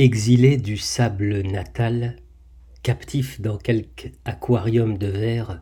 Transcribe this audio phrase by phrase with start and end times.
[0.00, 2.18] Exilé du sable natal,
[2.84, 5.60] captif dans quelque aquarium de verre,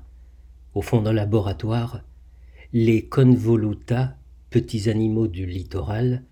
[0.75, 2.03] au fond d'un laboratoire,
[2.75, 4.19] les convoluta,
[4.51, 6.23] petits animaux du littoral,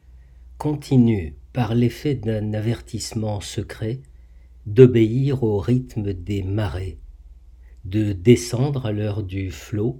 [0.58, 4.02] continuent, par l'effet d'un avertissement secret,
[4.66, 6.98] d'obéir au rythme des marées,
[7.86, 9.98] de descendre à l'heure du flot,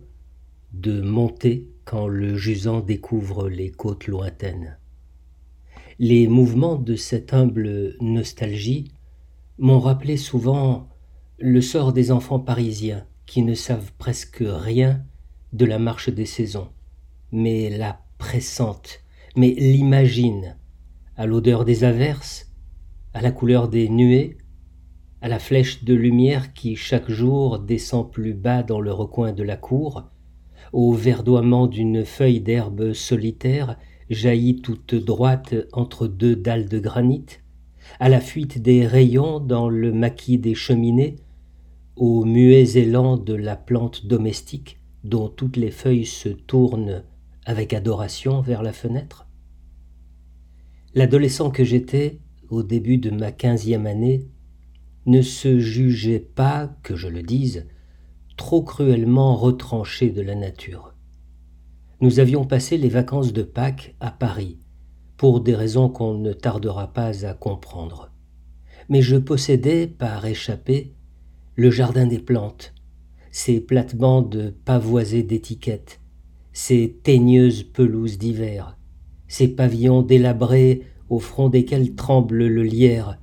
[0.75, 4.77] de monter quand le jusant découvre les côtes lointaines.
[6.01, 8.91] Les mouvements de cette humble nostalgie
[9.59, 10.89] m'ont rappelé souvent
[11.39, 15.05] le sort des enfants parisiens qui ne savent presque rien
[15.53, 16.67] de la marche des saisons,
[17.31, 19.05] mais la pressentent,
[19.37, 20.57] mais l'imaginent,
[21.17, 22.51] à l'odeur des averses,
[23.13, 24.39] à la couleur des nuées,
[25.21, 29.45] à la flèche de lumière qui chaque jour descend plus bas dans le recoin de
[29.45, 30.11] la cour,
[30.73, 33.77] au verdoiement d'une feuille d'herbe solitaire
[34.11, 37.27] jaillit toute droite entre deux dalles de granit,
[38.01, 41.17] à la fuite des rayons dans le maquis des cheminées,
[41.97, 47.05] aux muets élans de la plante domestique dont toutes les feuilles se tournent
[47.45, 49.27] avec adoration vers la fenêtre.
[50.95, 54.27] L'adolescent que j'étais, au début de ma quinzième année,
[55.07, 57.67] ne se jugeait pas, que je le dise,
[58.37, 60.94] trop cruellement retranché de la nature
[62.05, 64.59] nous avions passé les vacances de Pâques à Paris,
[65.17, 68.11] pour des raisons qu'on ne tardera pas à comprendre.
[68.91, 70.93] Mais je possédais, par échappée,
[71.57, 72.75] le jardin des plantes,
[73.31, 75.99] ses plates-bandes pavoisées d'étiquettes,
[76.53, 78.77] ses teigneuses pelouses d'hiver,
[79.27, 83.19] ces pavillons délabrés au front desquels tremble le lierre,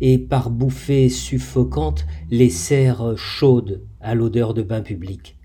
[0.00, 5.36] et par bouffées suffocantes les serres chaudes à l'odeur de bain public.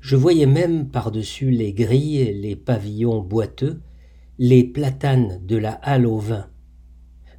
[0.00, 3.80] Je voyais même par-dessus les grilles et les pavillons boiteux
[4.38, 6.46] les platanes de la halle au vin.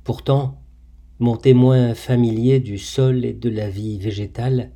[0.04, 0.64] Pourtant,
[1.20, 4.72] mon témoin familier du sol et de la vie végétale,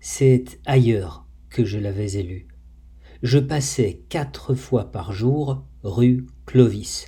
[0.00, 2.48] c'est ailleurs que je l'avais élu.
[3.22, 7.06] Je passais quatre fois par jour rue Clovis,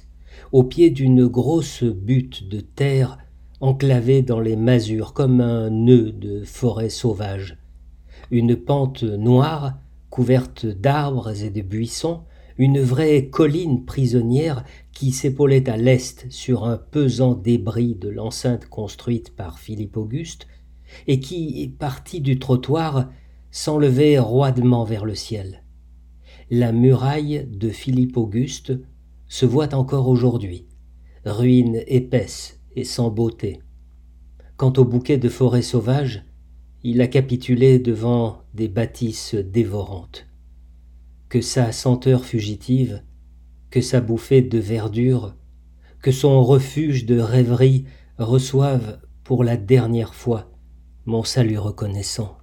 [0.53, 3.19] au pied d'une grosse butte de terre
[3.61, 7.59] enclavée dans les masures comme un nœud de forêt sauvage.
[8.31, 9.79] Une pente noire
[10.15, 12.21] couverte d'arbres et de buissons,
[12.57, 19.35] une vraie colline prisonnière qui s'épaulait à l'est sur un pesant débris de l'enceinte construite
[19.35, 20.47] par Philippe Auguste,
[21.09, 23.11] et qui, partie du trottoir,
[23.51, 25.65] s'enlevait roidement vers le ciel.
[26.49, 28.73] La muraille de Philippe Auguste
[29.27, 30.69] se voit encore aujourd'hui,
[31.25, 33.63] ruine épaisse et sans beauté.
[34.57, 36.25] Quant au bouquet de forêts sauvages,
[36.85, 40.27] il a capitulé devant des bâtisses dévorantes.
[41.29, 43.03] Que sa senteur fugitive,
[43.71, 45.35] que sa bouffée de verdure,
[46.01, 47.87] que son refuge de rêverie
[48.19, 50.53] reçoivent pour la dernière fois
[51.07, 52.39] mon salut reconnaissant.